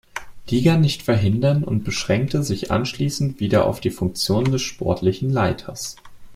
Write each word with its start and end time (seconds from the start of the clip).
Liga 0.49 0.77
nicht 0.77 1.03
verhindern 1.03 1.63
und 1.63 1.83
beschränkte 1.83 2.41
sich 2.41 2.71
anschließend 2.71 3.39
wieder 3.39 3.65
auf 3.67 3.79
die 3.81 3.91
Funktion 3.91 4.45
des 4.45 4.63
Sportlichen 4.63 5.29
Leiters. 5.29 5.95